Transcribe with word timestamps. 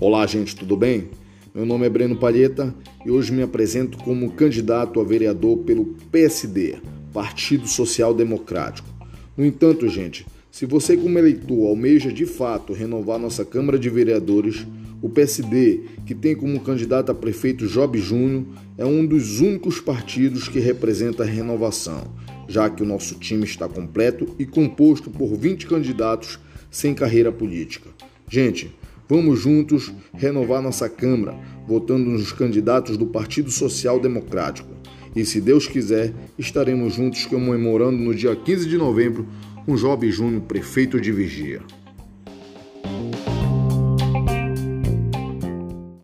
Olá, 0.00 0.26
gente, 0.26 0.56
tudo 0.56 0.76
bem? 0.76 1.08
Meu 1.54 1.64
nome 1.64 1.86
é 1.86 1.88
Breno 1.88 2.16
Palheta 2.16 2.74
e 3.06 3.12
hoje 3.12 3.32
me 3.32 3.42
apresento 3.42 3.96
como 3.98 4.32
candidato 4.32 5.00
a 5.00 5.04
vereador 5.04 5.58
pelo 5.58 5.94
PSD, 6.10 6.78
Partido 7.12 7.68
Social 7.68 8.12
Democrático. 8.12 8.88
No 9.36 9.46
entanto, 9.46 9.88
gente, 9.88 10.26
se 10.50 10.66
você, 10.66 10.96
como 10.96 11.16
eleitor, 11.16 11.68
almeja 11.68 12.12
de 12.12 12.26
fato 12.26 12.72
renovar 12.72 13.20
nossa 13.20 13.44
Câmara 13.44 13.78
de 13.78 13.88
Vereadores, 13.88 14.66
o 15.00 15.08
PSD, 15.08 15.82
que 16.04 16.14
tem 16.14 16.34
como 16.34 16.58
candidato 16.60 17.12
a 17.12 17.14
prefeito 17.14 17.68
Job 17.68 17.96
Júnior, 17.96 18.44
é 18.76 18.84
um 18.84 19.06
dos 19.06 19.40
únicos 19.40 19.78
partidos 19.78 20.48
que 20.48 20.58
representa 20.58 21.22
a 21.22 21.26
renovação, 21.26 22.02
já 22.48 22.68
que 22.68 22.82
o 22.82 22.86
nosso 22.86 23.14
time 23.14 23.44
está 23.44 23.68
completo 23.68 24.26
e 24.40 24.44
composto 24.44 25.08
por 25.08 25.36
20 25.36 25.68
candidatos 25.68 26.40
sem 26.68 26.92
carreira 26.94 27.30
política. 27.30 27.90
Gente, 28.28 28.74
vamos 29.08 29.40
juntos 29.40 29.92
renovar 30.12 30.62
nossa 30.62 30.88
Câmara, 30.88 31.38
votando 31.66 32.10
nos 32.10 32.32
candidatos 32.32 32.96
do 32.96 33.06
Partido 33.06 33.50
Social 33.50 34.00
Democrático. 34.00 34.68
E 35.14 35.24
se 35.24 35.40
Deus 35.40 35.66
quiser, 35.66 36.12
estaremos 36.38 36.94
juntos 36.94 37.24
comemorando 37.26 37.98
no 37.98 38.14
dia 38.14 38.34
15 38.34 38.68
de 38.68 38.76
novembro 38.76 39.26
um 39.66 39.76
Job 39.76 40.10
Júnior 40.10 40.42
prefeito 40.42 41.00
de 41.00 41.12
Vigia. 41.12 41.62